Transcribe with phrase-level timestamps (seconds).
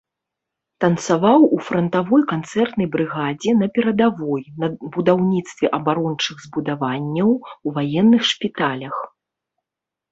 [0.83, 7.29] Танцаваў у франтавой канцэртнай брыгадзе на перадавой, на будаўніцтве абарончых збудаванняў,
[7.65, 8.95] у ваенных шпіталях.